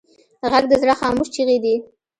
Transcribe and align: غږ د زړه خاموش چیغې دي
غږ 0.51 0.63
د 0.69 0.73
زړه 0.81 0.93
خاموش 1.01 1.27
چیغې 1.35 1.57
دي 1.63 1.75